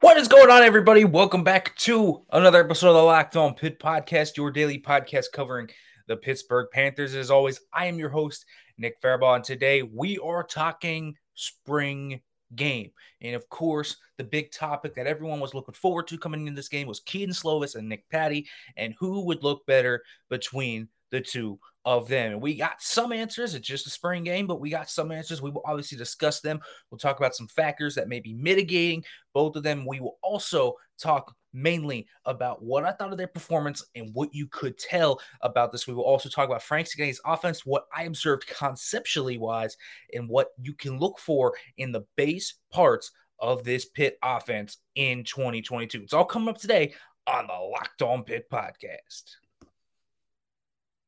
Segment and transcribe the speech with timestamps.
[0.00, 1.04] What is going on, everybody?
[1.04, 5.68] Welcome back to another episode of the Locked On Pitt Podcast, your daily podcast covering
[6.06, 7.16] the Pittsburgh Panthers.
[7.16, 8.46] As always, I am your host,
[8.78, 12.20] Nick Farabaugh, and today we are talking spring
[12.54, 12.92] game.
[13.22, 16.68] And of course, the big topic that everyone was looking forward to coming into this
[16.68, 18.46] game was Kedon Slovis and Nick Patti,
[18.76, 21.58] and who would look better between the two
[21.88, 22.32] of them.
[22.32, 23.54] And we got some answers.
[23.54, 25.40] It's just a spring game, but we got some answers.
[25.40, 26.60] We will obviously discuss them.
[26.90, 29.86] We'll talk about some factors that may be mitigating both of them.
[29.86, 34.48] We will also talk mainly about what I thought of their performance and what you
[34.48, 35.86] could tell about this.
[35.86, 39.74] We will also talk about Frank Cignetti's offense, what I observed conceptually wise,
[40.12, 45.24] and what you can look for in the base parts of this Pitt offense in
[45.24, 46.02] 2022.
[46.02, 46.92] It's all coming up today
[47.26, 49.22] on the Locked On Pitt podcast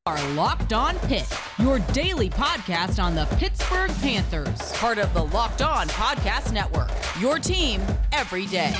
[0.07, 5.61] are Locked On Pitt, your daily podcast on the Pittsburgh Panthers, part of the Locked
[5.61, 6.89] On Podcast Network.
[7.19, 8.73] Your team every day.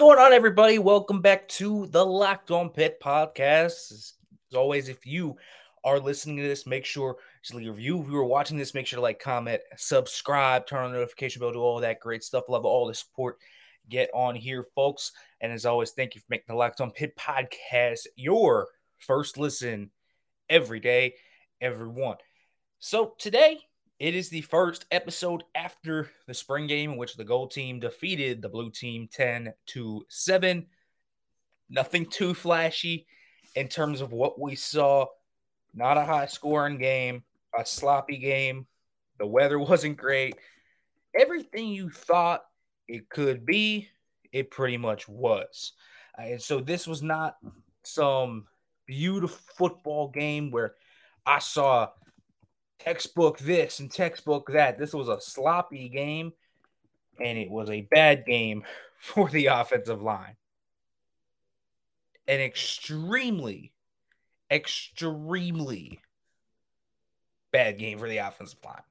[0.00, 0.78] Going on, everybody?
[0.78, 3.92] Welcome back to the Locked On Pitt podcast.
[3.92, 4.14] As
[4.56, 5.36] always, if you
[5.84, 8.00] are listening to this, make sure to leave a review.
[8.00, 11.40] If you are watching this, make sure to like, comment, subscribe, turn on the notification
[11.40, 12.44] bell, do all that great stuff.
[12.48, 13.36] Love all the support.
[13.90, 15.12] Get on here, folks.
[15.42, 18.68] And as always, thank you for making the Locked On Pitt podcast your
[19.00, 19.90] first listen
[20.48, 21.12] every day,
[21.60, 22.16] everyone.
[22.78, 23.58] So today,
[24.00, 28.40] it is the first episode after the spring game in which the gold team defeated
[28.40, 30.66] the blue team 10 to 7.
[31.68, 33.06] Nothing too flashy
[33.54, 35.04] in terms of what we saw.
[35.74, 37.24] Not a high scoring game,
[37.56, 38.66] a sloppy game.
[39.18, 40.34] The weather wasn't great.
[41.14, 42.46] Everything you thought
[42.88, 43.88] it could be,
[44.32, 45.72] it pretty much was.
[46.18, 47.36] Uh, and so this was not
[47.82, 48.46] some
[48.86, 50.74] beautiful football game where
[51.26, 51.90] I saw
[52.80, 54.78] textbook this and textbook that.
[54.78, 56.32] This was a sloppy game,
[57.20, 58.64] and it was a bad game
[58.98, 60.36] for the offensive line.
[62.26, 63.72] An extremely,
[64.50, 66.00] extremely
[67.52, 68.82] bad game for the offensive line.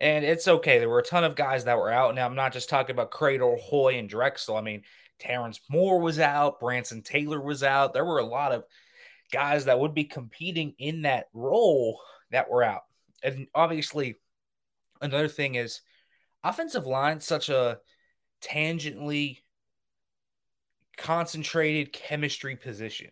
[0.00, 0.78] And it's okay.
[0.78, 2.14] There were a ton of guys that were out.
[2.14, 4.56] Now, I'm not just talking about Kradel, Houy, and Drexel.
[4.56, 4.82] I mean,
[5.18, 7.94] Terrence Moore was out, Branson Taylor was out.
[7.94, 8.64] There were a lot of
[9.32, 12.00] guys that would be competing in that role
[12.30, 12.82] that were out
[13.22, 14.16] and obviously,
[15.00, 15.80] another thing is
[16.44, 17.78] offensive line such a
[18.42, 19.38] tangentially
[20.96, 23.10] concentrated chemistry position.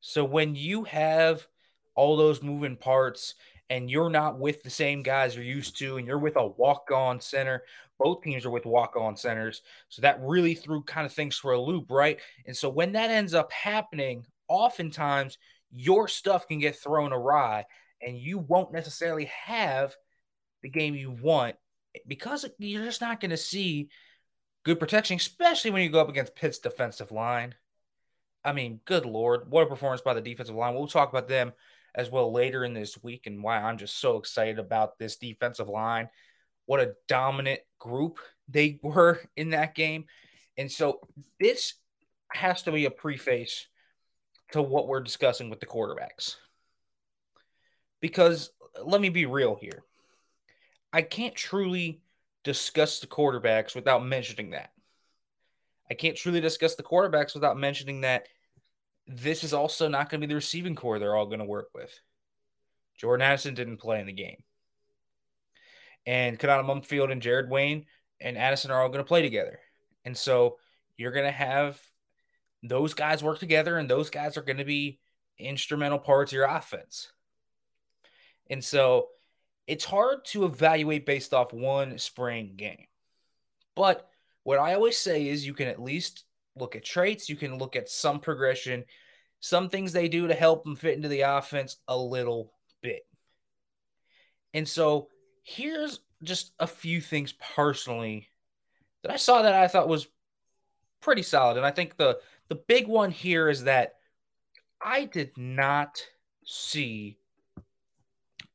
[0.00, 1.46] So when you have
[1.94, 3.34] all those moving parts
[3.70, 7.20] and you're not with the same guys you're used to and you're with a walk-on
[7.20, 7.62] center,
[7.98, 9.62] both teams are with walk-on centers.
[9.88, 12.18] So that really threw kind of things for a loop, right?
[12.46, 15.38] And so when that ends up happening, oftentimes
[15.70, 17.66] your stuff can get thrown awry
[18.02, 19.94] and you won't necessarily have
[20.62, 21.56] the game you want
[22.06, 23.88] because you're just not going to see
[24.64, 27.54] good protection, especially when you go up against Pitt's defensive line.
[28.44, 30.74] I mean, good lord, what a performance by the defensive line.
[30.74, 31.52] We'll talk about them
[31.94, 35.68] as well later in this week and why I'm just so excited about this defensive
[35.68, 36.08] line.
[36.66, 40.04] What a dominant group they were in that game.
[40.56, 41.00] And so
[41.40, 41.74] this
[42.32, 43.66] has to be a preface
[44.52, 46.36] to what we're discussing with the quarterbacks
[48.00, 48.50] because
[48.84, 49.82] let me be real here.
[50.92, 52.00] I can't truly
[52.44, 54.70] discuss the quarterbacks without mentioning that.
[55.90, 58.28] I can't truly discuss the quarterbacks without mentioning that
[59.06, 61.68] this is also not going to be the receiving core they're all going to work
[61.74, 61.98] with.
[62.96, 64.42] Jordan Addison didn't play in the game.
[66.06, 67.86] And Konata Mumpfield and Jared Wayne
[68.20, 69.60] and Addison are all going to play together.
[70.04, 70.58] And so
[70.96, 71.80] you're going to have
[72.62, 74.98] those guys work together, and those guys are going to be
[75.38, 77.12] instrumental parts of your offense.
[78.50, 79.08] And so
[79.66, 82.86] it's hard to evaluate based off one spring game.
[83.74, 84.08] But
[84.42, 86.24] what I always say is you can at least
[86.56, 88.84] look at traits, you can look at some progression,
[89.40, 92.52] some things they do to help them fit into the offense a little
[92.82, 93.02] bit.
[94.54, 95.08] And so
[95.42, 98.28] here's just a few things personally
[99.02, 100.08] that I saw that I thought was
[101.00, 101.56] pretty solid.
[101.56, 102.18] And I think the
[102.48, 103.96] the big one here is that
[104.80, 106.02] I did not
[106.44, 107.18] see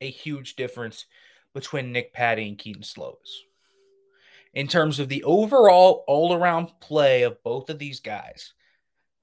[0.03, 1.05] a huge difference
[1.53, 3.41] between Nick Patti and Keaton Slovis.
[4.53, 8.53] In terms of the overall all around play of both of these guys,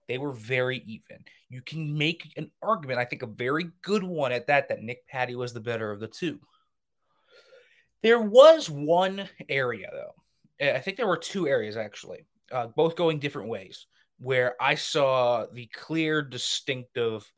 [0.09, 1.25] they were very even.
[1.49, 5.07] You can make an argument, I think a very good one at that, that Nick
[5.07, 6.41] Patti was the better of the two.
[8.03, 10.15] There was one area, though,
[10.75, 13.87] I think there were two areas actually, uh, both going different ways,
[14.19, 17.31] where I saw the clear, distinctive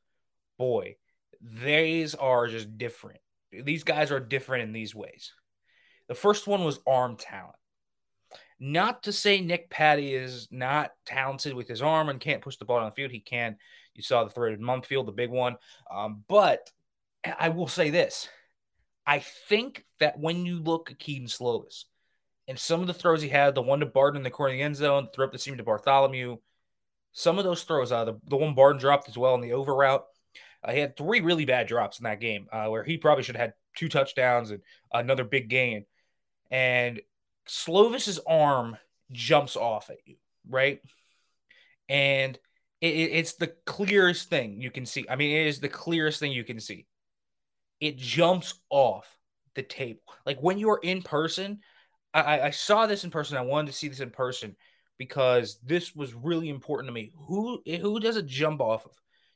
[0.59, 0.97] boy.
[1.41, 3.22] These are just different.
[3.53, 5.33] These guys are different in these ways.
[6.09, 7.57] The first one was arm talent.
[8.59, 12.65] Not to say Nick Patti is not talented with his arm and can't push the
[12.65, 13.11] ball down the field.
[13.11, 13.57] He can.
[13.95, 15.57] You saw the throw to Mumpfield, the big one.
[15.91, 16.71] Um, but
[17.39, 18.29] I will say this
[19.07, 21.85] I think that when you look at Kedon Slovis
[22.49, 24.59] and some of the throws he had, the one to Barden in the corner of
[24.59, 26.39] the end zone, the throw up the seam to Bartholomew,
[27.13, 29.75] some of those throws, uh, the, the one Barden dropped as well in the over
[29.75, 30.05] route,
[30.65, 33.37] uh, he had three really bad drops in that game uh, where he probably should
[33.37, 34.63] have had two touchdowns and
[34.93, 35.85] another big gain.
[36.51, 37.01] And
[37.47, 38.77] Slovis's arm
[39.11, 40.17] jumps off at you,
[40.49, 40.81] right?
[41.89, 42.39] And
[42.81, 45.07] it, it's the clearest thing you can see.
[45.09, 46.87] I mean, it is the clearest thing you can see
[47.83, 49.19] it jumps off
[49.57, 50.03] the table.
[50.25, 51.59] Like when you are in person,
[52.15, 53.37] I, I saw this in person.
[53.37, 54.55] I wanted to see this in person
[54.99, 57.11] because this was really important to me.
[57.27, 58.93] Who who does it jump off of?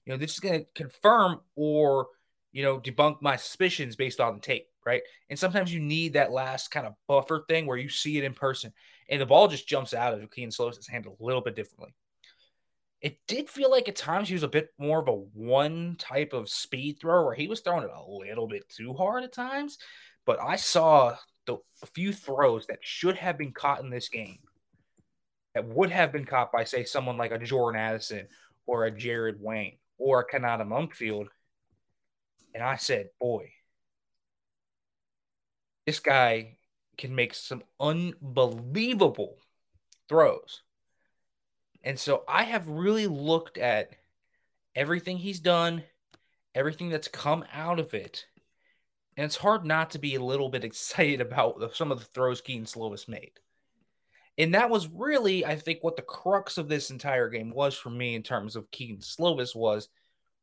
[0.07, 2.09] You know, this is going to confirm or
[2.53, 5.03] you know debunk my suspicions based on the tape, right?
[5.29, 8.33] And sometimes you need that last kind of buffer thing where you see it in
[8.33, 8.73] person,
[9.11, 11.95] and the ball just jumps out of Kedon Slovis' hand a little bit differently.
[13.03, 16.33] It did feel like at times he was a bit more of a one type
[16.33, 19.77] of speed thrower where he was throwing it a little bit too hard at times.
[20.25, 21.15] But I saw
[21.47, 21.59] the
[21.95, 24.39] few throws that should have been caught in this game
[25.55, 28.29] that would have been caught by, say, someone like a Jordan Addison
[28.67, 31.29] or a Jared Wayne or a Konata Mumpfield.
[32.55, 33.51] And I said, boy,
[35.87, 36.57] this guy
[36.97, 39.37] can make some unbelievable
[40.09, 40.63] throws.
[41.83, 43.91] And so I have really looked at
[44.75, 45.85] everything he's done,
[46.55, 48.27] everything that's come out of it.
[49.17, 52.41] And it's hard not to be a little bit excited about some of the throws
[52.41, 53.33] Kedon Slovis made.
[54.39, 57.91] And that was really, I think, what the crux of this entire game was for
[57.91, 59.89] me in terms of Kedon Slovis was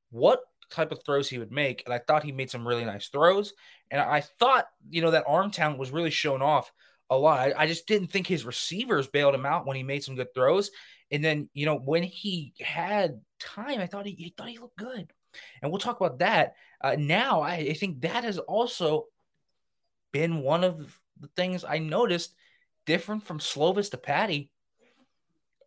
[0.10, 0.42] what
[0.72, 1.84] type of throws he would make.
[1.86, 3.54] And I thought he made some really nice throws.
[3.92, 6.72] And I thought, you know, that arm talent was really shown off
[7.10, 7.40] a lot.
[7.40, 10.34] I, I just didn't think his receivers bailed him out when he made some good
[10.34, 10.72] throws.
[11.12, 14.78] And then, you know, when he had time, I thought he, he thought he looked
[14.78, 15.12] good.
[15.62, 16.56] And we'll talk about that.
[16.82, 19.06] Uh, now, I, I think that has also
[20.12, 22.34] been one of the things I noticed
[22.86, 24.52] different from Slovis to Patti.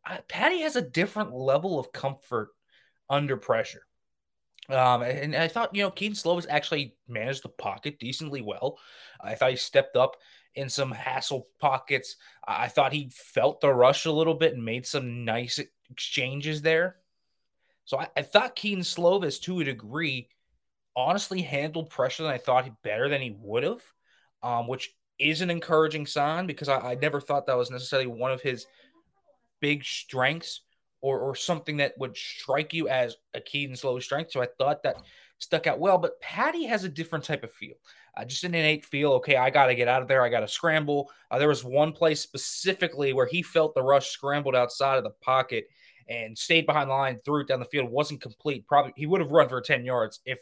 [0.05, 2.51] Uh, Patti has a different level of comfort
[3.09, 3.83] under pressure.
[4.69, 8.79] Um, and I thought, you know, Kedon Slovis actually managed the pocket decently well.
[9.21, 10.17] I thought he stepped up
[10.55, 12.17] in some hassle pockets.
[12.47, 15.61] I thought he felt the rush a little bit and made some nice
[15.91, 16.97] exchanges there.
[17.85, 20.29] So I, I thought Kedon Slovis, to a degree,
[20.97, 23.83] honestly handled pressure than I thought better than he would have,
[24.43, 28.33] um, which is an encouraging sign because I, I never thought that was necessarily one
[28.33, 28.67] of his
[29.61, 30.61] big strengths
[31.01, 34.33] or, or something that would strike you as a Kedon Slow strength.
[34.33, 35.03] So I thought that
[35.39, 35.99] stuck out well.
[35.99, 37.75] But Patti has a different type of feel
[38.17, 39.13] uh, just an innate feel.
[39.13, 40.23] Okay, I got to get out of there.
[40.23, 41.11] I got to scramble.
[41.31, 45.11] Uh, there was one place specifically where he felt the rush scrambled outside of the
[45.21, 45.67] pocket
[46.09, 47.91] and stayed behind the line, threw it down the field.
[47.91, 48.67] wasn't complete.
[48.67, 50.39] Probably he would have run for ten yards if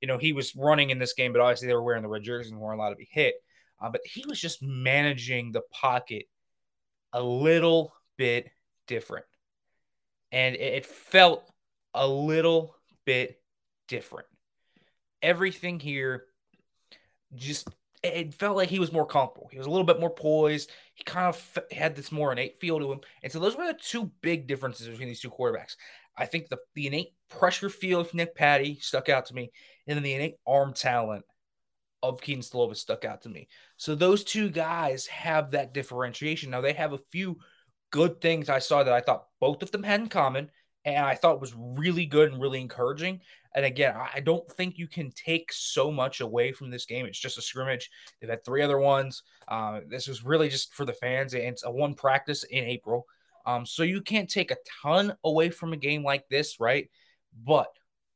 [0.00, 1.32] you know he was running in this game.
[1.32, 3.34] But obviously they were wearing the red jerseys and weren't allowed to be hit.
[3.80, 6.24] Uh, but he was just managing the pocket
[7.12, 8.50] a little bit
[8.86, 9.26] different,
[10.32, 11.44] and it, it felt
[11.94, 12.74] a little
[13.04, 13.40] bit
[13.86, 14.26] different.
[15.22, 16.24] Everything here
[17.34, 17.68] just
[18.02, 19.48] it felt like he was more comfortable.
[19.50, 20.70] He was a little bit more poised.
[20.94, 23.00] He kind of had this more innate feel to him.
[23.22, 25.76] And so those were the two big differences between these two quarterbacks.
[26.16, 29.50] I think the, the innate pressure feel of Nick Patti stuck out to me,
[29.86, 31.24] and then the innate arm talent
[32.02, 33.48] of Kedon Slovis stuck out to me.
[33.76, 36.50] So those two guys have that differentiation.
[36.50, 37.38] Now they have a few
[37.90, 40.50] good things I saw that I thought both of them had in common,
[40.84, 43.20] and I thought was really good and really encouraging.
[43.54, 47.06] And again, I don't think you can take so much away from this game.
[47.06, 47.90] It's just a scrimmage.
[48.20, 49.22] They've had three other ones.
[49.48, 51.34] Uh, this was really just for the fans.
[51.34, 53.06] It's a one practice in April.
[53.46, 56.88] Um, so you can't take a ton away from a game like this, right?
[57.44, 57.68] But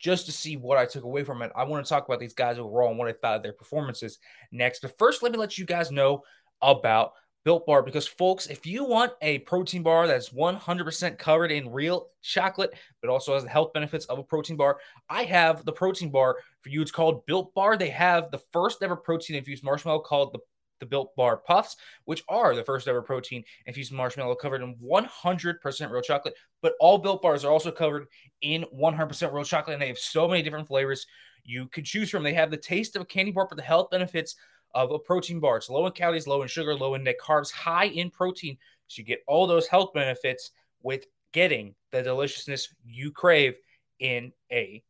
[0.03, 2.35] just to see what I took away from it, I want to talk about these
[2.35, 4.19] guys overall and what I thought of their performances
[4.51, 4.81] next.
[4.81, 6.25] But first, let me let you guys know
[6.61, 7.13] about
[7.45, 12.09] Built Bar because, folks, if you want a protein bar that's 100% covered in real
[12.21, 14.79] chocolate, but also has the health benefits of a protein bar,
[15.09, 16.83] I have the protein bar for you.
[16.83, 17.77] It's called Built Bar.
[17.77, 20.41] They have the first ever protein infused marshmallow called the
[20.83, 25.91] the Built Bar Puffs, which are the first ever protein infused marshmallow covered in 100%
[25.91, 26.35] real chocolate.
[26.61, 28.09] But all Built Bars are also covered
[28.43, 31.07] in 100% real chocolate, and they have so many different flavors
[31.45, 32.25] you could choose from.
[32.25, 34.35] They have the taste of a candy bar, but the health benefits
[34.75, 35.59] of a protein bar.
[35.59, 38.59] It's low in calories, low in sugar, low in net carbs, high in protein.
[38.89, 40.51] So you get all those health benefits
[40.83, 43.57] with getting the deliciousness you crave
[44.01, 44.83] in a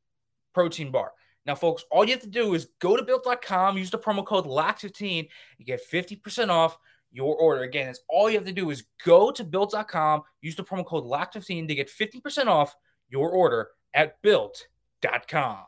[0.54, 1.12] protein bar.
[1.44, 4.46] Now, folks, all you have to do is go to built.com, use the promo code
[4.46, 6.78] LOCK15, you get 50% off
[7.10, 7.62] your order.
[7.62, 11.04] Again, it's all you have to do is go to built.com, use the promo code
[11.04, 12.74] LOCK15 to get 50% off
[13.08, 15.58] your order at built.com.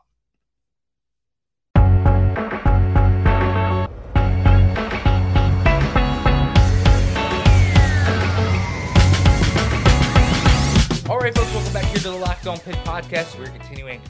[11.07, 13.37] All right, folks, welcome back here to the Locked On Pitt podcast.
[13.37, 14.01] We're continuing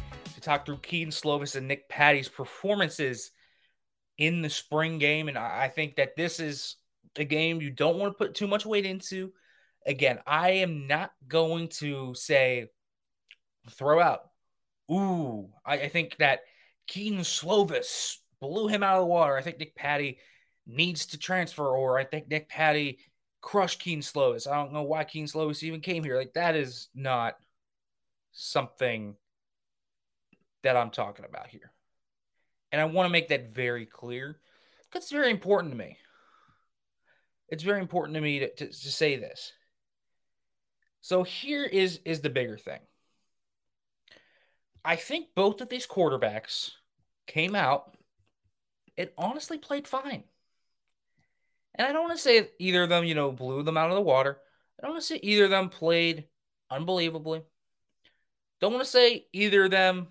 [0.45, 3.31] talk through Kedon Slovis and Nick Patti's performances
[4.17, 5.27] in the spring game.
[5.27, 6.77] And I think that this is
[7.17, 9.31] a game you don't want to put too much weight into.
[9.85, 12.67] Again, I am not going to say
[13.69, 14.21] throw out.
[14.91, 16.41] Ooh, I, I think that
[16.87, 19.35] Kedon Slovis blew him out of the water.
[19.35, 20.19] I think Nick Patti
[20.67, 22.99] needs to transfer, or I think Nick Patti
[23.41, 24.47] crushed Kedon Slovis.
[24.49, 26.17] I don't know why Kedon Slovis even came here.
[26.17, 27.35] Like that is not
[28.31, 29.15] something
[30.65, 31.71] that I'm talking about here.
[32.71, 34.39] And I want to make that very clear
[34.83, 35.97] because it's very important to me.
[37.47, 39.53] It's very important to me to, to, to say this.
[41.01, 42.79] So here is is the bigger thing.
[44.83, 46.71] I think both of these quarterbacks
[47.27, 47.95] came out
[48.97, 50.23] and honestly played fine.
[51.75, 53.95] And I don't want to say either of them, you know, blew them out of
[53.95, 54.39] the water.
[54.79, 56.25] I don't want to say either of them played
[56.71, 57.43] unbelievably.
[58.61, 60.07] Don't want to say either of them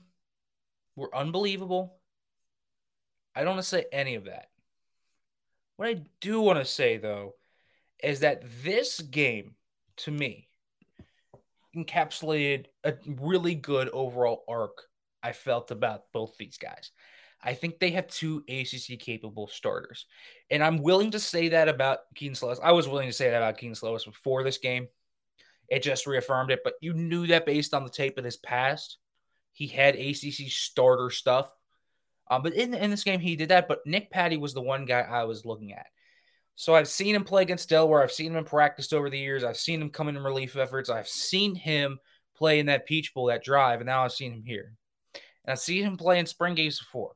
[0.96, 1.96] were unbelievable.
[3.34, 4.48] I don't want to say any of that.
[5.76, 7.34] What I do want to say, though,
[8.02, 9.54] is that this game,
[9.98, 10.48] to me,
[11.76, 14.82] encapsulated a really good overall arc
[15.22, 16.90] I felt about both these guys.
[17.42, 20.06] I think they have two ACC capable starters.
[20.50, 22.60] And I'm willing to say that about Kedon Slovis.
[22.62, 24.86] I was willing to say that about Kedon Slovis before this game.
[25.68, 28.98] It just reaffirmed it, but you knew that based on the tape of his past.
[29.54, 31.50] He had ACC starter stuff.
[32.30, 33.68] Um, but in, in this game, he did that.
[33.68, 35.86] But Nick Patti was the one guy I was looking at.
[36.56, 38.02] So I've seen him play against Delaware.
[38.02, 39.44] I've seen him in practice over the years.
[39.44, 40.90] I've seen him come in relief efforts.
[40.90, 41.98] I've seen him
[42.36, 44.72] play in that Peach Bowl, that drive, and now I've seen him here.
[45.44, 47.12] And I've seen him play in spring games before.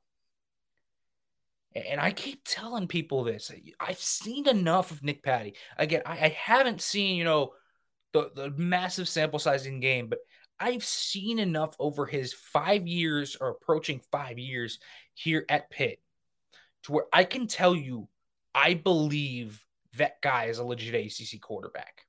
[1.74, 3.50] And I keep telling people this.
[3.78, 5.54] I've seen enough of Nick Patti.
[5.76, 7.52] Again, I, I haven't seen, you know,
[8.12, 10.18] the, the massive sample size in game, but
[10.60, 14.78] I've seen enough over his five years or approaching five years
[15.14, 16.00] here at Pitt
[16.84, 18.08] to where I can tell you,
[18.54, 19.64] I believe
[19.96, 22.04] that guy is a legit ACC quarterback.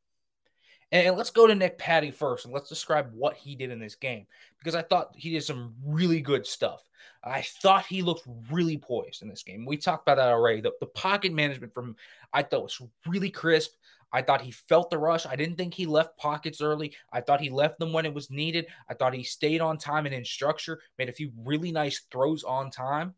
[0.92, 3.96] And let's go to Nick Patti first and let's describe what he did in this
[3.96, 4.26] game
[4.58, 6.84] because I thought he did some really good stuff.
[7.24, 9.66] I thought he looked really poised in this game.
[9.66, 10.62] We talked about that already.
[10.62, 11.96] The, the pocket management from
[12.34, 13.74] I thought was really crisp.
[14.12, 15.26] I thought he felt the rush.
[15.26, 16.96] I didn't think he left pockets early.
[17.12, 18.68] I thought he left them when it was needed.
[18.90, 22.44] I thought he stayed on time and in structure, made a few really nice throws
[22.44, 23.14] on time.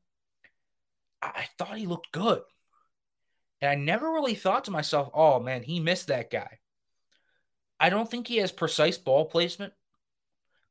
[1.21, 2.41] I, thought he looked good.
[3.61, 6.59] And I never really thought to myself, oh man, he missed that guy.
[7.79, 9.73] I don't think he has precise ball placement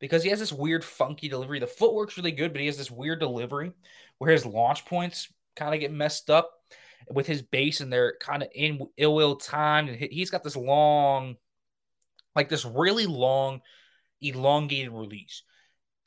[0.01, 1.61] because he has this weird, funky delivery.
[1.61, 3.73] The footwork's really good, but he has this weird delivery
[4.19, 6.60] where his launch points kind of get messed up
[7.09, 9.89] with his base and they're kind of in ill will timed.
[9.89, 11.37] And he's got this long,
[12.37, 13.61] like this really long,
[14.21, 15.43] elongated release.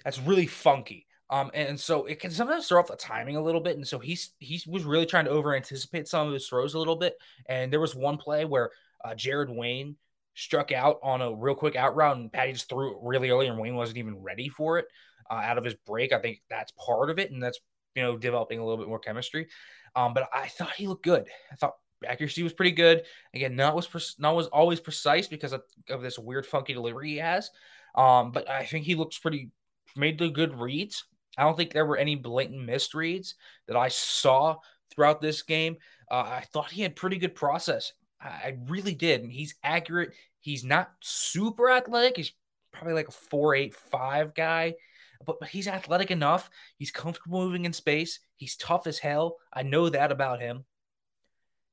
[0.04, 1.08] That's really funky.
[1.30, 3.76] Um, and so it can sometimes throw off the timing a little bit.
[3.76, 6.80] And so he's he was really trying to over anticipate some of his throws a
[6.80, 7.16] little bit.
[7.48, 8.72] And there was one play where
[9.04, 9.96] uh, Jared Wayne
[10.36, 13.48] struck out on a real quick out route, and Patti just threw it really early,
[13.48, 14.86] and Wayne wasn't even ready for it
[15.30, 16.14] uh, out of his break.
[16.14, 17.60] I think that's part of it, and that's
[17.96, 19.48] you know developing a little bit more chemistry.
[19.96, 21.28] Um, but I thought he looked good.
[21.52, 23.04] I thought accuracy was pretty good.
[23.34, 27.18] Again, not was not was always precise because of, of, this weird funky delivery he
[27.18, 27.52] has.
[27.96, 29.52] Um, but I think he looks pretty
[29.96, 31.06] made the good reads.
[31.38, 33.34] I don't think there were any blatant misreads
[33.68, 34.58] that I saw
[34.92, 35.78] throughout this game.
[36.12, 37.94] Uh, I thought he had pretty good process.
[38.22, 39.22] I really did.
[39.22, 40.14] And he's accurate.
[40.40, 42.18] He's not super athletic.
[42.18, 42.34] He's
[42.72, 44.76] probably like a four eight five guy,
[45.26, 46.50] but, but he's athletic enough.
[46.78, 48.20] He's comfortable moving in space.
[48.38, 49.38] He's tough as hell.
[49.52, 50.66] I know that about him.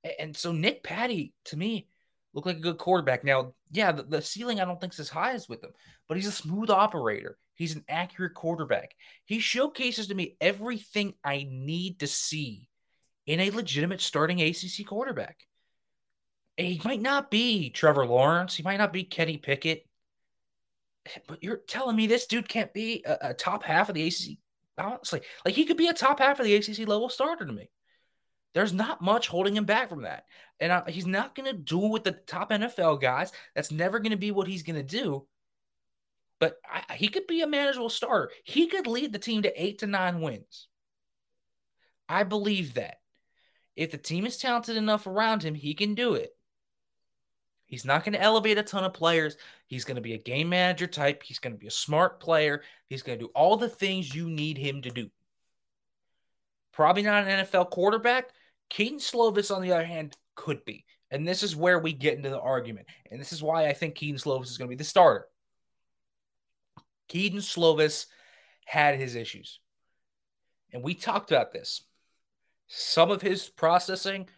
[0.04, 1.88] And, and so Nick Patti, to me,
[2.32, 3.24] looked like a good quarterback.
[3.24, 5.70] Now, yeah, the, the ceiling I don't think is as high as with him,
[6.08, 7.38] but he's a smooth operator.
[7.54, 8.94] He's an accurate quarterback.
[9.26, 12.68] He showcases to me everything I need to see
[13.26, 15.36] in a legitimate starting ACC quarterback
[16.60, 18.54] he might not be Trevor Lawrence.
[18.54, 19.86] He might not be Kenny Pickett.
[21.26, 24.38] But you're telling me this dude can't be a, a top half of the ACC?
[24.78, 27.70] Honestly, like he could be a top half of the ACC level starter to me.
[28.54, 30.24] There's not much holding him back from that.
[30.58, 33.32] And uh, he's not going to do with the top NFL guys.
[33.54, 35.26] That's never going to be what he's going to do.
[36.40, 38.30] But I, he could be a manageable starter.
[38.44, 40.68] He could lead the team to eight to nine wins.
[42.08, 42.96] I believe that.
[43.76, 46.30] If the team is talented enough around him, he can do it.
[47.70, 49.36] He's not going to elevate a ton of players.
[49.68, 51.22] He's going to be a game manager type.
[51.22, 52.64] He's going to be a smart player.
[52.88, 55.08] He's going to do all the things you need him to do.
[56.72, 58.30] Probably not an NFL quarterback.
[58.70, 60.84] Kedon Slovis, on the other hand, could be.
[61.12, 62.88] And this is where we get into the argument.
[63.08, 65.28] And this is why I think Kedon Slovis is going to be the starter.
[67.08, 68.06] Kedon Slovis
[68.64, 69.60] had his issues.
[70.72, 71.84] And we talked about this.
[72.66, 74.28] Some of his processing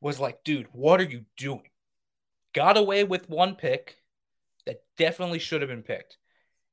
[0.00, 1.69] was like, dude, what are you doing?
[2.52, 3.96] Got away with one pick
[4.66, 6.16] that definitely should have been picked.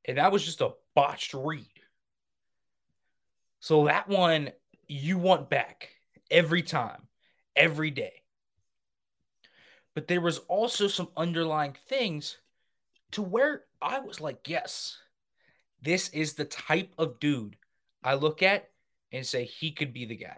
[0.06, 1.66] And that was just a botched read.
[3.60, 4.52] So that one
[4.88, 5.90] you want back
[6.32, 7.08] every time,
[7.56, 8.24] every day.
[9.94, 12.38] But there was also some underlying things
[13.12, 14.98] to where I was like, yes,
[15.82, 17.58] this is the type of dude
[18.04, 18.70] I look at
[19.12, 20.38] and say he could be the guy.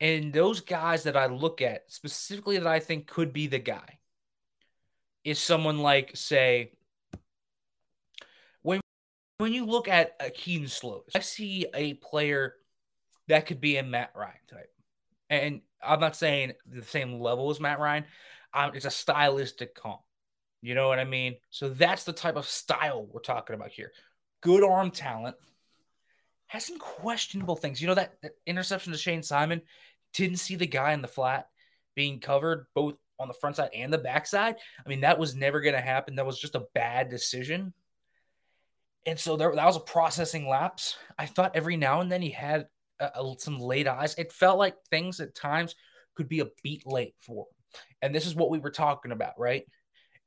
[0.00, 3.98] And those guys that I look at specifically that I think could be the guy
[5.24, 6.72] is someone like, say,
[8.62, 8.80] when
[9.38, 12.54] when you look at a Kedon Slovis, I see a player
[13.28, 14.72] that could be a Matt Ryan type.
[15.30, 18.04] And I'm not saying the same level as Matt Ryan.
[18.54, 20.00] Um, it's a stylistic comp.
[20.62, 21.36] You know what I mean?
[21.50, 23.92] So that's the type of style we're talking about here.
[24.42, 25.36] Good arm talent,
[26.48, 27.80] has some questionable things.
[27.80, 29.62] You know that, that interception to Shane Simon
[30.14, 31.48] didn't see the guy in the flat
[31.94, 34.56] being covered both on the front side and the back side.
[34.84, 36.16] I mean, that was never going to happen.
[36.16, 37.72] That was just a bad decision.
[39.06, 40.96] And so there, that was a processing lapse.
[41.18, 42.66] I thought every now and then he had
[43.38, 44.14] some late eyes.
[44.16, 45.74] It felt like things at times
[46.14, 47.80] could be a beat late for him.
[48.02, 49.64] And this is what we were talking about, right?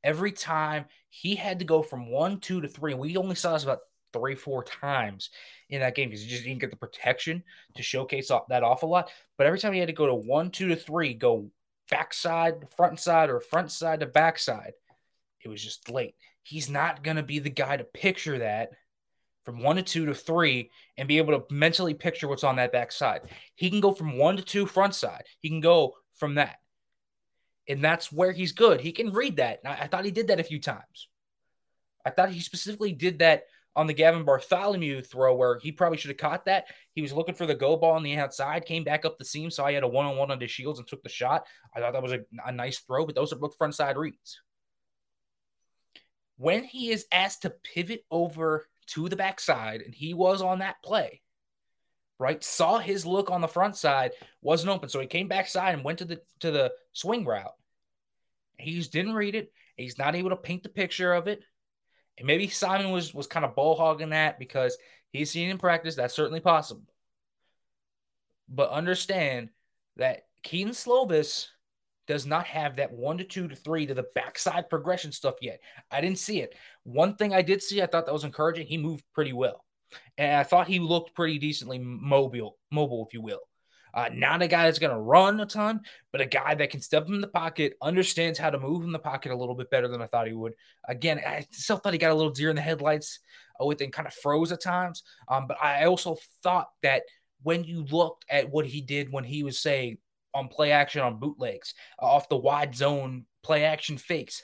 [0.03, 3.63] Every time he had to go from one, two to three, we only saw this
[3.63, 3.79] about
[4.13, 5.29] three, four times
[5.69, 7.43] in that game because he just didn't get the protection
[7.75, 9.09] to showcase that off a lot.
[9.37, 11.49] But every time he had to go to one, two to three, go
[11.89, 14.73] backside, front side, or front side to backside,
[15.43, 16.15] it was just late.
[16.43, 18.71] He's not going to be the guy to picture that
[19.45, 22.71] from one to two to three and be able to mentally picture what's on that
[22.71, 23.21] backside.
[23.55, 25.23] He can go from one to two front side.
[25.39, 26.57] He can go from that.
[27.67, 28.81] And that's where he's good.
[28.81, 29.59] He can read that.
[29.65, 31.07] I, I thought he did that a few times.
[32.05, 33.43] I thought he specifically did that
[33.75, 36.65] on the Gavin Bartholomew throw where he probably should have caught that.
[36.93, 39.51] He was looking for the go ball on the outside, came back up the seam,
[39.51, 41.45] so I had a one on one on the shields and took the shot.
[41.75, 44.41] I thought that was a, a nice throw, but those are both front side reads.
[46.37, 50.81] When he is asked to pivot over to the backside, and he was on that
[50.83, 51.21] play,
[52.17, 52.43] right?
[52.43, 55.99] Saw his look on the front side wasn't open, so he came backside and went
[55.99, 57.53] to the to the swing route.
[58.57, 59.51] He just didn't read it.
[59.77, 61.43] He's not able to paint the picture of it.
[62.19, 64.77] And maybe Simon was was kind of ball hogging that because
[65.11, 65.95] he's seen in practice.
[65.95, 66.83] That's certainly possible.
[68.47, 69.49] But understand
[69.97, 71.47] that Kedon Slovis
[72.07, 75.59] does not have that one to two to three to the backside progression stuff yet.
[75.91, 76.55] I didn't see it.
[76.83, 78.65] One thing I did see, I thought that was encouraging.
[78.65, 79.63] He moved pretty well.
[80.17, 83.41] And I thought he looked pretty decently mobile, mobile, if you will.
[83.93, 86.81] Uh, not a guy that's going to run a ton, but a guy that can
[86.81, 89.87] step in the pocket, understands how to move in the pocket a little bit better
[89.87, 90.53] than I thought he would.
[90.87, 93.19] Again, I still thought he got a little deer in the headlights
[93.61, 95.03] uh, with and kind of froze at times.
[95.27, 97.03] Um, but I also thought that
[97.43, 99.97] when you looked at what he did when he was, say,
[100.33, 104.43] on play action on bootlegs, uh, off the wide zone play action fakes,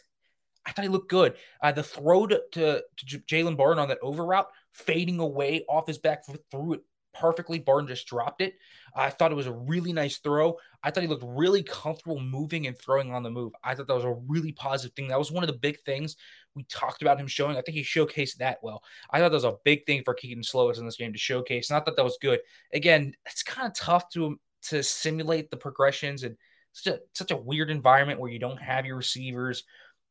[0.66, 1.36] I thought he looked good.
[1.62, 5.88] Uh, the throw to, to, to Jaylon Barden on that over route, fading away off
[5.88, 6.82] his back threw it
[7.20, 7.60] perfectly.
[7.60, 8.56] Barden just dropped it.
[8.96, 10.58] I thought it was a really nice throw.
[10.84, 13.54] I thought he looked really comfortable moving and throwing on the move.
[13.64, 15.08] I thought that was a really positive thing.
[15.08, 16.16] That was one of the big things
[16.56, 17.58] we talked about him showing.
[17.58, 18.84] I think he showcased that well.
[19.12, 21.70] I thought that was a big thing for Kedon Slovis in this game to showcase.
[21.70, 22.40] Not that that was good.
[22.74, 26.36] Again, it's kind of tough to to simulate the progressions and
[26.72, 29.64] such a, such a weird environment where you don't have your receivers,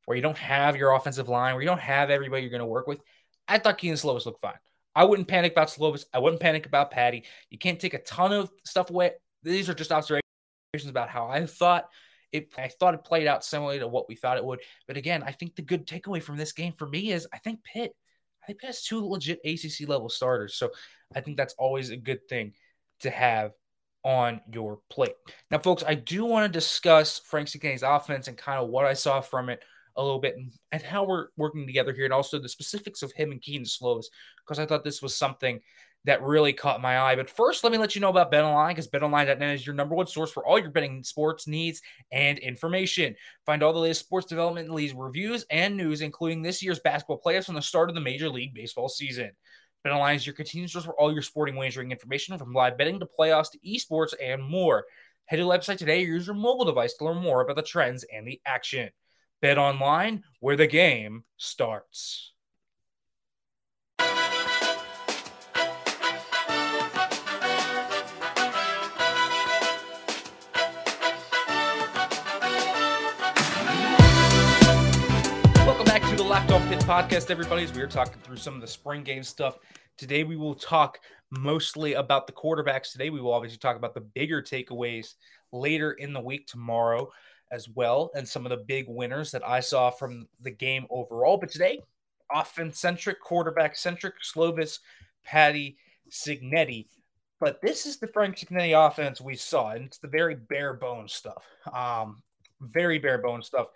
[0.04, 2.66] where you don't have your offensive line, where you don't have everybody you're going to
[2.66, 3.00] work with.
[3.48, 4.54] I thought Kedon Slovis looked fine.
[4.94, 6.04] I wouldn't panic about Slovis.
[6.12, 7.24] I wouldn't panic about Patti.
[7.50, 9.12] You can't take a ton of stuff away.
[9.42, 10.22] These are just observations
[10.86, 11.88] about how I thought
[12.32, 12.52] it.
[12.56, 14.60] I thought it played out similarly to what we thought it would.
[14.86, 17.62] But again, I think the good takeaway from this game for me is I think
[17.64, 17.92] Pitt.
[18.42, 20.54] I think Pitt has two legit ACC level starters.
[20.54, 20.70] So
[21.14, 22.52] I think that's always a good thing
[23.00, 23.52] to have
[24.04, 25.14] on your plate.
[25.50, 28.92] Now, folks, I do want to discuss Frank Cignetti's offense and kind of what I
[28.92, 29.62] saw from it
[29.96, 30.36] a little bit
[30.72, 34.06] and, how we're working together here, and also the specifics of him and Kedon Slovis,
[34.44, 35.60] because I thought this was something
[36.04, 37.16] that really caught my eye.
[37.16, 40.06] But first, let me let you know about BetOnline because BetOnline.net is your number one
[40.06, 41.80] source for all your betting sports needs
[42.12, 43.16] and information.
[43.46, 47.48] Find all the latest sports development leagues, reviews, and news, including this year's basketball playoffs
[47.48, 49.30] and the start of the Major League Baseball season.
[49.86, 53.08] BetOnline is your continued source for all your sporting wagering information, from live betting to
[53.18, 54.84] playoffs to esports and more.
[55.26, 57.62] Head to the website today or use your mobile device to learn more about the
[57.62, 58.90] trends and the action.
[59.44, 62.32] BetOnline, where the game starts.
[75.58, 77.64] Welcome back to the Locked On Pitt podcast, everybody.
[77.64, 79.58] As we are talking through some of the spring game stuff
[79.98, 82.92] today, we will talk mostly about the quarterbacks.
[82.92, 85.16] Today, we will obviously talk about the bigger takeaways
[85.52, 87.10] later in the week tomorrow
[87.54, 91.36] as well, and some of the big winners that I saw from the game overall.
[91.36, 91.80] But today,
[92.32, 94.80] offense centric, quarterback centric, Slovis,
[95.24, 95.78] Patti,
[96.10, 96.88] Cignetti.
[97.38, 101.12] But this is the Frank Cignetti offense we saw, and it's the very bare bones
[101.12, 101.44] stuff.
[101.72, 102.22] Um,
[102.60, 103.68] very bare bones stuff.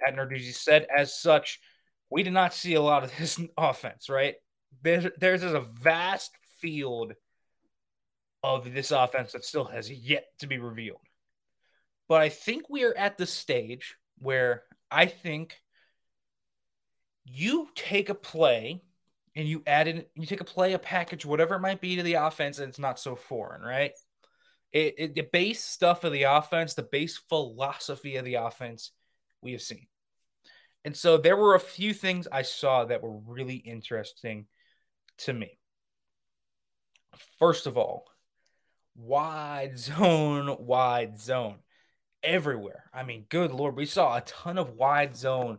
[0.00, 1.60] Pat Narduzzi said, as such,
[2.08, 4.36] we did not see a lot of this offense, right?
[4.82, 7.12] There's, there's a vast field
[8.42, 11.00] of this offense that still has yet to be revealed.
[12.08, 15.56] But I think we are at the stage where I think
[17.24, 18.82] you take a play
[19.34, 22.02] and you add in, you take a play, a package, whatever it might be to
[22.02, 23.92] the offense, and it's not so foreign, right?
[24.72, 28.92] It, it, the base stuff of the offense, the base philosophy of the offense,
[29.42, 29.86] we have seen.
[30.84, 34.46] And so there were a few things I saw that were really interesting
[35.18, 35.58] to me.
[37.38, 38.06] First of all,
[38.94, 41.56] wide zone, wide zone
[42.22, 42.84] everywhere.
[42.92, 45.58] I mean, good Lord, we saw a ton of wide zone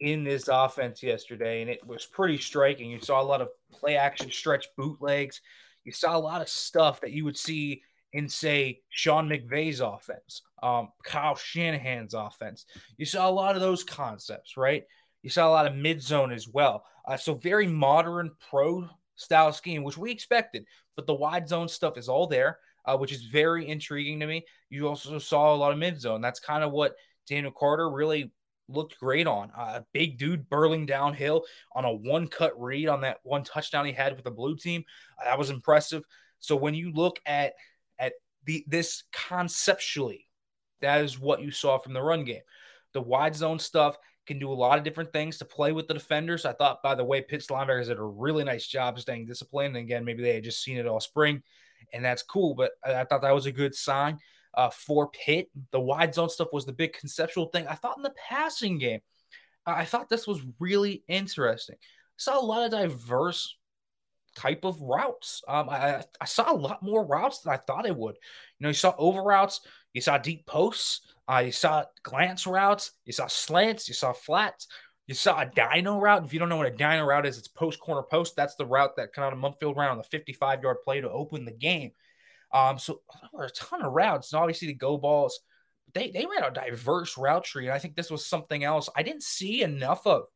[0.00, 2.90] in this offense yesterday, and it was pretty striking.
[2.90, 5.40] You saw a lot of play action stretch bootlegs.
[5.84, 10.42] You saw a lot of stuff that you would see in, say, Sean McVay's offense,
[10.62, 12.66] um, Kyle Shanahan's offense.
[12.96, 14.84] You saw a lot of those concepts, right?
[15.22, 16.84] You saw a lot of mid zone as well.
[17.06, 20.64] Uh, so, very modern pro style scheme, which we expected,
[20.96, 24.44] but the wide zone stuff is all there, uh, which is very intriguing to me.
[24.68, 26.20] You also saw a lot of mid zone.
[26.20, 26.94] That's kind of what
[27.28, 28.32] Daniel Carter really
[28.68, 29.50] looked great on.
[29.56, 33.92] A big dude burling downhill on a one cut read on that one touchdown he
[33.92, 34.84] had with the blue team.
[35.20, 36.04] Uh, that was impressive.
[36.38, 37.54] So when you look at
[37.98, 38.14] at
[38.44, 40.26] the this conceptually,
[40.80, 42.42] that is what you saw from the run game.
[42.92, 45.94] The wide zone stuff can do a lot of different things to play with the
[45.94, 46.44] defenders.
[46.44, 49.76] I thought, by the way, Pitt's linebackers did a really nice job staying disciplined.
[49.76, 51.42] And again, maybe they had just seen it all spring,
[51.92, 52.54] and that's cool.
[52.54, 54.18] But I, I thought that was a good sign
[54.54, 55.50] uh, for Pitt.
[55.70, 57.66] The wide zone stuff was the big conceptual thing.
[57.66, 59.00] I thought in the passing game,
[59.66, 61.76] I thought this was really interesting.
[61.80, 63.56] I saw a lot of diverse
[64.36, 65.42] type of routes.
[65.48, 68.16] Um, I, I saw a lot more routes than I thought it would.
[68.58, 69.60] You know, you saw over routes,
[69.92, 74.66] you saw deep posts, uh, you saw glance routes, you saw slants, you saw flats,
[75.10, 76.24] you saw a dino route.
[76.24, 78.36] If you don't know what a dino route is, it's post corner post.
[78.36, 81.44] That's the route that kind of Mumpfield ran on the 55 yard play to open
[81.44, 81.90] the game.
[82.52, 85.40] Um, so there were a ton of routes, and obviously the go balls.
[85.94, 89.02] They they ran a diverse route tree, and I think this was something else I
[89.02, 90.26] didn't see enough of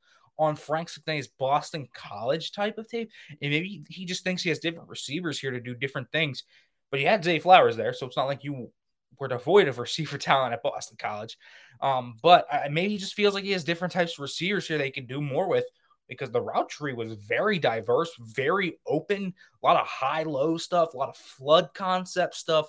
[0.41, 3.13] on Frank Cignetti's Boston College type of tape.
[3.41, 6.43] And maybe he just thinks he has different receivers here to do different things.
[6.91, 8.73] But he had Zay Flowers there, so it's not like you
[9.19, 11.39] were devoid of receiver talent at Boston College.
[11.81, 14.79] Um, but uh, maybe he just feels like he has different types of receivers here
[14.79, 15.65] that they can do more with
[16.09, 20.95] because the route tree was very diverse, very open, a lot of high low stuff,
[20.95, 22.67] a lot of flood concept stuff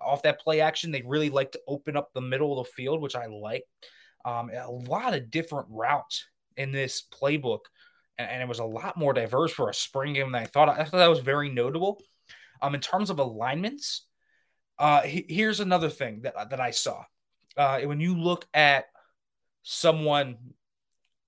[0.00, 0.90] off that play action.
[0.90, 3.64] They really like to open up the middle of the field, which I like.
[4.24, 7.60] Um, a lot of different routes in this playbook,
[8.18, 10.68] and, and, it was a lot more diverse for a spring game than I thought.
[10.68, 12.02] I thought that was very notable.
[12.60, 14.06] Um, in terms of alignments,
[14.78, 17.04] uh, he, here's another thing that that I saw.
[17.56, 18.86] Uh, when you look at
[19.62, 20.36] someone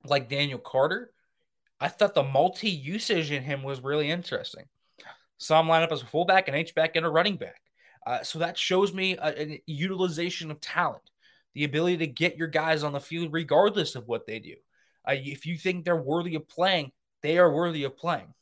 [0.04, 1.10] like Daniel Carter,
[1.80, 4.64] I thought the multi usage in him was really interesting.
[5.38, 7.60] Saw him line up as a fullback, an H back, and a running back.
[8.06, 11.02] Uh, so that shows me a, a, utilization of talent,
[11.54, 14.54] the ability to get your guys on the field regardless of what they do.
[15.06, 18.32] Uh, if you think they're worthy of playing, they are worthy of playing.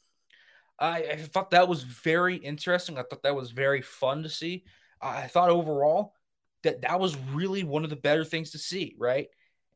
[0.78, 2.98] I, I, thought that was very interesting.
[2.98, 4.64] I thought that was very fun to see.
[5.00, 6.14] I thought overall
[6.62, 9.28] that that was really one of the better things to see, right?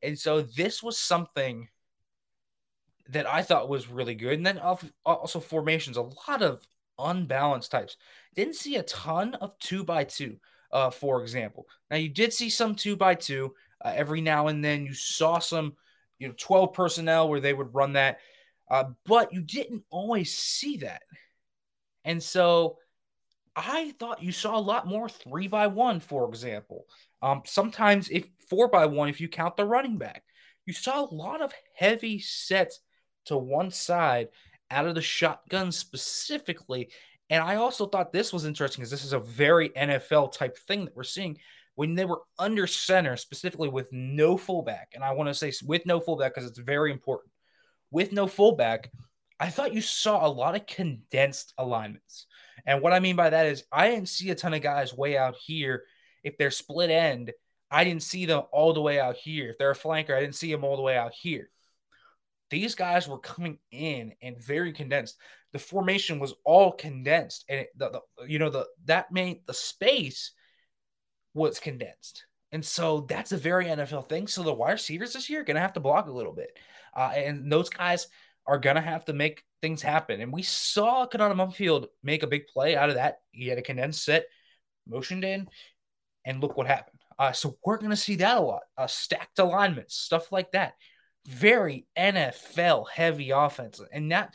[0.02, 1.68] And so this was something
[3.08, 4.34] that I thought was really good.
[4.34, 4.60] And then
[5.04, 6.66] also formations, a lot of
[6.98, 7.96] unbalanced types.
[8.34, 10.38] Didn't see a ton of two by two,
[10.72, 11.66] uh, for example.
[11.90, 13.54] Now you did see some two by two
[13.84, 14.86] uh, every now and then.
[14.86, 15.74] You saw some
[16.18, 18.18] you know 12 personnel where they would run that
[18.70, 21.02] uh, but you didn't always see that
[22.04, 22.78] And so
[23.54, 26.86] I thought you saw a lot more three by one, for example.
[27.20, 30.24] Um, sometimes if four by one, if you count the running back,
[30.66, 32.80] you saw a lot of heavy sets
[33.26, 34.28] to one side
[34.70, 36.90] out of the shotgun specifically.
[37.30, 40.84] And I also thought this was interesting because this is a very NFL type thing
[40.84, 41.38] that we're seeing
[41.74, 44.90] when they were under center, specifically with no fullback.
[44.94, 47.32] And I want to say with no fullback because it's very important.
[47.90, 48.90] With no fullback,
[49.38, 52.26] I thought you saw a lot of condensed alignments.
[52.66, 55.16] And what I mean by that is I didn't see a ton of guys way
[55.16, 55.84] out here.
[56.22, 57.32] If they're split end,
[57.70, 59.48] I didn't see them all the way out here.
[59.48, 61.48] If they're a flanker, I didn't see them all the way out here.
[62.50, 65.16] These guys were coming in and very condensed.
[65.52, 70.32] The formation was all condensed, and the, the, you know the that made the space
[71.32, 74.26] was condensed, and so that's a very NFL thing.
[74.26, 76.58] So the wide receivers this year are gonna have to block a little bit,
[76.94, 78.08] uh, and those guys
[78.46, 80.20] are going to have to make things happen.
[80.20, 83.20] And we saw Konata Mumpfield make a big play out of that.
[83.30, 84.26] He had a condensed set,
[84.86, 85.48] motioned in,
[86.24, 86.98] and look what happened.
[87.18, 88.62] Uh, so we're going to see that a lot.
[88.76, 90.74] Uh, stacked alignments, stuff like that.
[91.26, 93.80] Very NFL heavy offense.
[93.92, 94.34] And that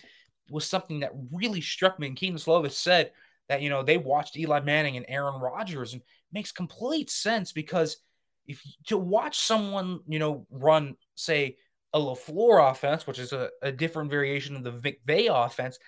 [0.49, 2.07] was something that really struck me.
[2.07, 3.11] And Kedon Slovis said
[3.49, 7.97] that, you know, they watched Eli Manning and Aaron Rodgers and makes complete sense because
[8.45, 11.57] if to watch someone, you know, run, say,
[11.93, 15.79] a LaFleur offense, which is a, a different variation of the McVay offense,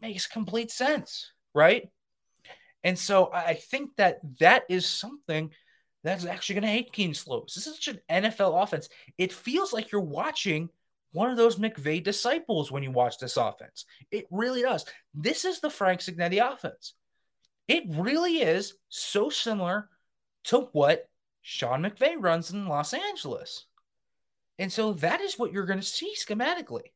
[0.00, 1.88] makes complete sense, right?
[2.84, 5.50] And so I think that that is something
[6.04, 7.54] that's actually going to hate Kedon Slovis.
[7.54, 8.88] This is such an NFL offense.
[9.18, 10.68] It feels like you're watching
[11.12, 13.86] one of those McVay disciples when you watch this offense.
[14.10, 14.84] It really does.
[15.14, 16.94] This is the Frank Cignetti offense.
[17.66, 19.88] It really is so similar
[20.44, 21.08] to what
[21.42, 23.66] Sean McVay runs in Los Angeles.
[24.58, 26.92] And so that is what you're going to see schematically.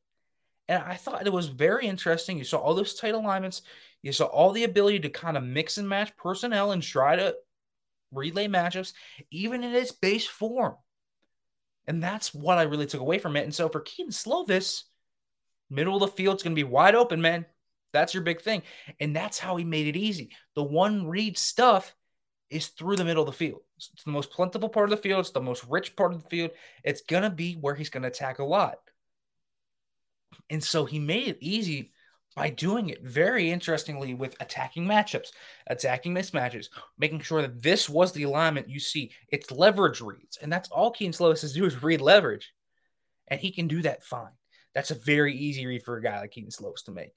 [0.69, 2.39] And I thought it was very interesting.
[2.39, 3.63] You saw all those tight alignments.
[4.03, 7.35] You saw all the ability to kind of mix and match personnel and try to
[8.13, 8.93] relay matchups,
[9.31, 10.77] even in its base form.
[11.87, 13.45] And that's what I really took away from it.
[13.45, 14.85] And so for Kedon Slovis,
[15.71, 17.47] middle of the field is going to be wide open, man.
[17.93, 18.63] That's your big thing.
[19.01, 20.31] And that's how he made it easy.
[20.55, 21.95] The one read stuff
[22.51, 23.61] is through the middle of the field.
[23.77, 25.21] It's the most plentiful part of the field.
[25.21, 26.51] It's the most rich part of the field.
[26.83, 28.79] It's going to be where he's going to attack a lot.
[30.49, 31.93] And so he made it easy
[32.37, 35.29] by doing it very interestingly with attacking matchups,
[35.67, 39.13] attacking mismatches, making sure that this was the alignment you see.
[39.29, 40.39] It's leverage reads.
[40.41, 42.53] And that's all Kedon Slovis has to do is read leverage.
[43.29, 44.33] And he can do that fine.
[44.75, 47.13] That's a very easy read for a guy like Kedon Slovis to make.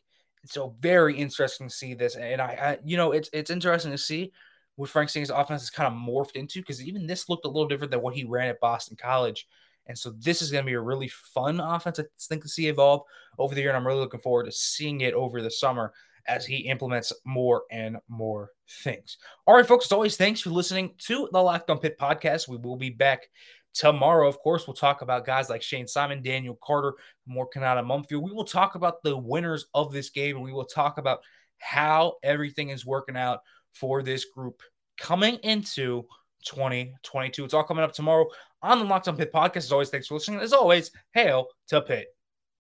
[0.45, 2.15] So very interesting to see this.
[2.15, 4.33] And I, I you know, it's it's interesting to see
[4.75, 7.67] what Frank Cignetti's offense has kind of morphed into because even this looked a little
[7.67, 9.47] different than what he ran at Boston College.
[9.85, 12.67] And so this is going to be a really fun offense, I think, to see
[12.67, 13.01] evolve
[13.37, 13.69] over the year.
[13.69, 15.93] And I'm really looking forward to seeing it over the summer
[16.27, 18.51] as he implements more and more
[18.83, 19.17] things.
[19.45, 22.47] All right, folks, as always, thanks for listening to the Locked on Pitt podcast.
[22.47, 23.27] We will be back
[23.73, 24.27] tomorrow.
[24.27, 26.93] Of course, we'll talk about guys like Shane Simon, Daniel Carter,
[27.25, 28.21] more Konata Mumpfield.
[28.21, 31.19] We will talk about the winners of this game, and we will talk about
[31.57, 33.41] how everything is working out
[33.73, 34.61] for this group
[34.97, 36.03] coming into
[36.45, 37.45] 2022.
[37.45, 38.27] It's all coming up tomorrow
[38.61, 39.57] on the Locked on Pitt podcast.
[39.57, 40.39] As always, thanks for listening.
[40.39, 42.07] As always, hail to Pitt.